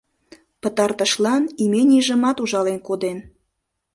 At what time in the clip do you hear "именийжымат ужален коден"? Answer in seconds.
1.63-3.17